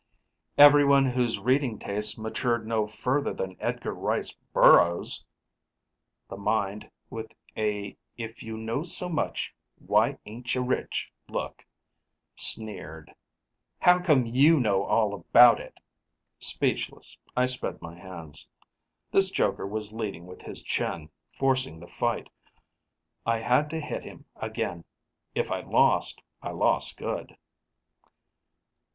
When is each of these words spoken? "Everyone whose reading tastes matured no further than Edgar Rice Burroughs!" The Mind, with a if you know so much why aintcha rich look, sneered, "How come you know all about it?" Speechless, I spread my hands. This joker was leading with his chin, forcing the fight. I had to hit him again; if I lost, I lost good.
"Everyone 0.57 1.05
whose 1.05 1.37
reading 1.37 1.77
tastes 1.77 2.17
matured 2.17 2.65
no 2.65 2.87
further 2.87 3.35
than 3.35 3.55
Edgar 3.59 3.93
Rice 3.93 4.31
Burroughs!" 4.51 5.23
The 6.27 6.37
Mind, 6.37 6.89
with 7.11 7.27
a 7.55 7.95
if 8.17 8.41
you 8.41 8.57
know 8.57 8.81
so 8.81 9.07
much 9.07 9.53
why 9.77 10.17
aintcha 10.25 10.59
rich 10.67 11.11
look, 11.29 11.63
sneered, 12.35 13.13
"How 13.77 14.01
come 14.01 14.25
you 14.25 14.59
know 14.59 14.81
all 14.85 15.13
about 15.13 15.59
it?" 15.59 15.77
Speechless, 16.39 17.15
I 17.37 17.45
spread 17.45 17.79
my 17.79 17.93
hands. 17.95 18.47
This 19.11 19.29
joker 19.29 19.67
was 19.67 19.93
leading 19.93 20.25
with 20.25 20.41
his 20.41 20.63
chin, 20.63 21.11
forcing 21.37 21.79
the 21.79 21.85
fight. 21.85 22.27
I 23.23 23.37
had 23.37 23.69
to 23.69 23.79
hit 23.79 24.01
him 24.03 24.25
again; 24.35 24.83
if 25.35 25.51
I 25.51 25.61
lost, 25.61 26.23
I 26.41 26.49
lost 26.49 26.97
good. 26.97 27.37